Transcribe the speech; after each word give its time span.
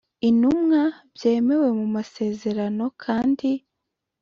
intumwa 0.29 0.81
byemewe 1.15 1.67
mu 1.79 1.85
masezerano 1.95 2.85
kandi 3.03 3.49